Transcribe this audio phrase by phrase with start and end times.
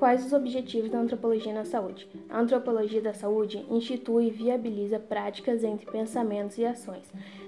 [0.00, 2.08] Quais os objetivos da antropologia na saúde?
[2.30, 7.04] A antropologia da saúde institui e viabiliza práticas entre pensamentos e ações,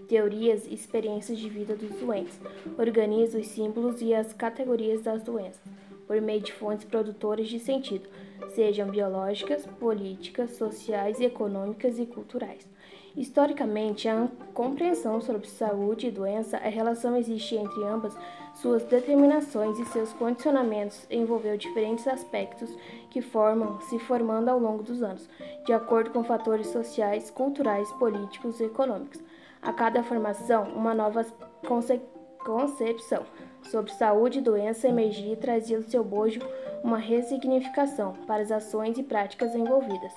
[0.07, 2.39] teorias e experiências de vida dos doentes,
[2.79, 5.63] organiza os símbolos e as categorias das doenças,
[6.07, 8.07] por meio de fontes produtoras de sentido,
[8.51, 12.69] sejam biológicas, políticas, sociais, econômicas e culturais.
[13.15, 18.17] Historicamente, a compreensão sobre saúde e doença, a relação existe entre ambas,
[18.55, 22.75] suas determinações e seus condicionamentos envolveu diferentes aspectos
[23.11, 25.29] que formam, se formando ao longo dos anos,
[25.67, 29.21] de acordo com fatores sociais, culturais, políticos e econômicos.
[29.61, 31.25] A cada formação, uma nova
[31.67, 32.01] conce
[32.45, 33.25] concepção
[33.63, 36.41] sobre saúde e doença emergia e trazia do seu bojo
[36.83, 40.13] uma ressignificação para as ações e práticas envolvidas.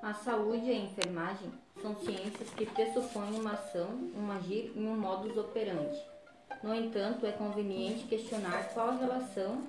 [0.00, 4.96] A saúde e a enfermagem são ciências que pressupõem uma ação, um agir e um
[4.96, 5.98] modus operandi.
[6.62, 9.62] No entanto, é conveniente questionar qual relação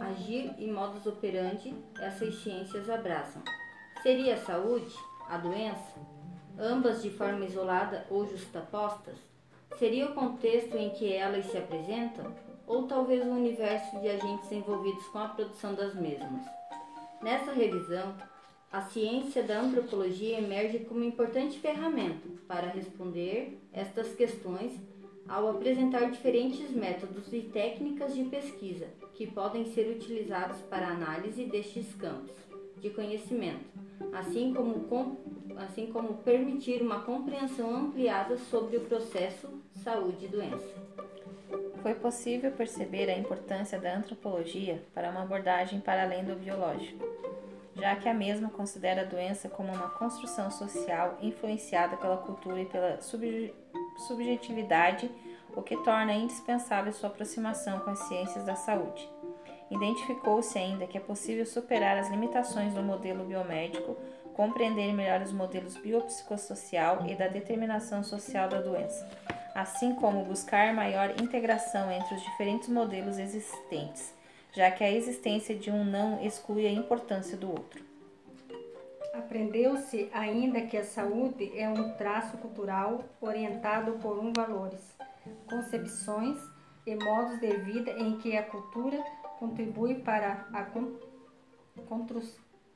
[0.00, 3.42] agir e modus operandi essas ciências abraçam.
[4.02, 4.94] Seria a saúde,
[5.28, 5.94] a doença,
[6.58, 9.16] ambas de forma isolada ou justapostas?
[9.78, 12.32] Seria o contexto em que elas se apresentam?
[12.66, 16.42] Ou talvez o universo de agentes envolvidos com a produção das mesmas?
[17.22, 18.14] Nessa revisão,
[18.70, 24.72] a ciência da antropologia emerge como importante ferramenta para responder estas questões
[25.26, 31.94] ao apresentar diferentes métodos e técnicas de pesquisa que podem ser utilizados para análise destes
[31.94, 32.36] campos
[32.78, 33.64] de conhecimento,
[34.12, 35.16] assim como, com,
[35.56, 39.48] assim como permitir uma compreensão ampliada sobre o processo
[39.82, 40.74] saúde e doença.
[41.82, 47.18] Foi possível perceber a importância da antropologia para uma abordagem para além do biológico
[47.78, 52.66] já que a mesma considera a doença como uma construção social influenciada pela cultura e
[52.66, 52.98] pela
[54.06, 55.10] subjetividade,
[55.54, 59.08] o que torna indispensável sua aproximação com as ciências da saúde.
[59.70, 63.96] Identificou-se ainda que é possível superar as limitações do modelo biomédico,
[64.34, 69.08] compreender melhor os modelos biopsicossocial e da determinação social da doença,
[69.54, 74.17] assim como buscar maior integração entre os diferentes modelos existentes
[74.52, 77.82] já que a existência de um não exclui a importância do outro.
[79.14, 84.96] Aprendeu-se ainda que a saúde é um traço cultural orientado por um valores,
[85.48, 86.38] concepções
[86.86, 88.98] e modos de vida em que a cultura
[89.38, 90.66] contribui para a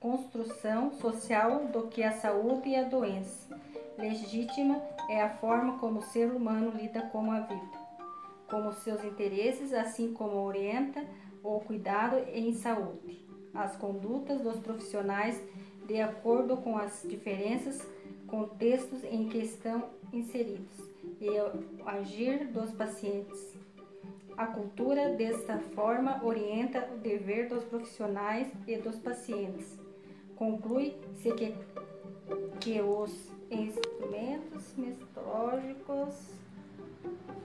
[0.01, 3.59] construção social do que a saúde e a doença.
[3.97, 7.79] Legítima é a forma como o ser humano lida com a vida,
[8.53, 11.03] como seus interesses, assim como orienta
[11.43, 13.25] ou cuidado em saúde,
[13.55, 15.43] as condutas dos profissionais
[15.87, 17.81] de acordo com as diferenças
[18.27, 23.57] contextos em que estão inseridos e o agir dos pacientes.
[24.37, 29.79] A cultura, desta forma, orienta o dever dos profissionais e dos pacientes.
[30.37, 31.55] Conclui-se que,
[32.61, 36.43] que os instrumentos metodológicos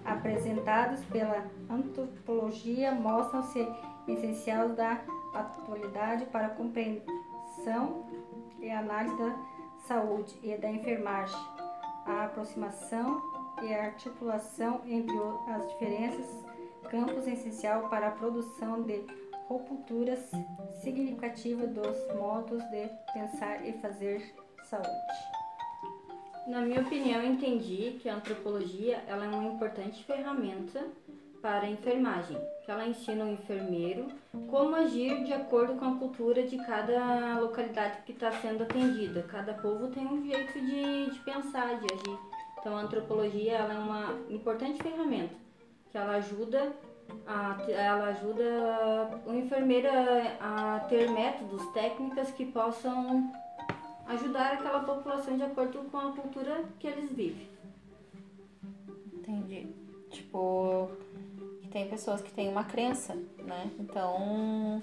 [0.05, 3.67] apresentados pela antropologia mostram-se
[4.07, 5.01] essenciais da
[5.33, 8.05] atualidade para a compreensão
[8.59, 9.35] e análise da
[9.87, 11.37] saúde e da enfermagem,
[12.05, 13.21] a aproximação
[13.61, 15.15] e a articulação entre
[15.49, 16.45] as diferenças,
[16.89, 19.05] campos essencial para a produção de
[19.47, 20.31] rupturas
[20.81, 24.21] significativas dos modos de pensar e fazer
[24.63, 25.36] saúde.
[26.47, 30.81] Na minha opinião, entendi que a antropologia ela é uma importante ferramenta
[31.41, 34.07] para a enfermagem, que ela ensina o enfermeiro
[34.49, 39.23] como agir de acordo com a cultura de cada localidade que está sendo atendida.
[39.23, 42.19] Cada povo tem um jeito de, de pensar, de agir.
[42.59, 45.35] Então, a antropologia ela é uma importante ferramenta
[45.91, 46.71] que ela ajuda
[47.25, 49.89] a, ela ajuda o enfermeiro
[50.39, 53.31] a, a ter métodos, técnicas que possam
[54.07, 57.47] ajudar aquela população de acordo com a cultura que eles vivem.
[59.13, 59.67] Entendi.
[60.09, 60.89] Tipo,
[61.71, 63.69] tem pessoas que têm uma crença, né?
[63.79, 64.81] Então,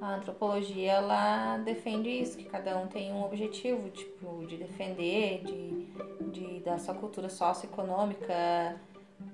[0.00, 5.86] a antropologia ela defende isso, que cada um tem um objetivo, tipo, de defender, de,
[6.30, 8.80] de da sua cultura socioeconômica,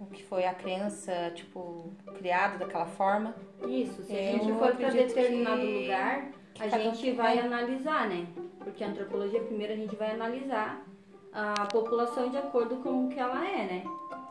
[0.00, 3.34] o que foi a crença, tipo, criada daquela forma.
[3.66, 8.26] Isso, se a gente for para determinado que, lugar, que a gente vai analisar, né?
[8.62, 10.84] Porque a antropologia, primeiro a gente vai analisar
[11.32, 13.84] a população de acordo com o que ela é, né?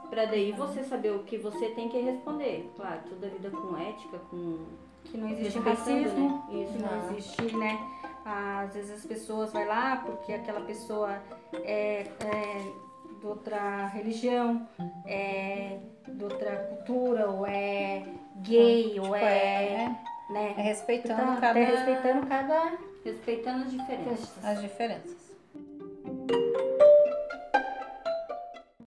[0.09, 2.71] Pra daí você saber o que você tem que responder.
[2.75, 4.65] Claro, toda a vida com ética, com.
[5.05, 6.63] Que não existe racismo, né?
[6.63, 7.79] Isso não, não existe, né?
[8.25, 11.21] Às vezes as pessoas vão lá porque aquela pessoa
[11.63, 12.73] é, é
[13.19, 14.67] de outra religião,
[15.05, 18.03] é de outra cultura, ou é
[18.41, 19.95] gay, tipo, ou é, é
[20.29, 20.53] né?
[20.57, 21.49] É respeitando Então, cada...
[21.49, 24.44] até respeitando cada Respeitando as diferenças.
[24.46, 25.28] as diferenças.